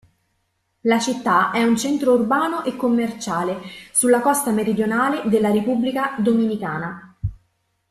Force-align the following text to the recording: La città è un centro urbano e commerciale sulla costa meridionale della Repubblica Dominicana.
La 0.85 0.97
città 0.99 1.51
è 1.51 1.61
un 1.63 1.77
centro 1.77 2.13
urbano 2.13 2.63
e 2.63 2.75
commerciale 2.75 3.61
sulla 3.91 4.19
costa 4.19 4.49
meridionale 4.49 5.29
della 5.29 5.51
Repubblica 5.51 6.15
Dominicana. 6.17 7.15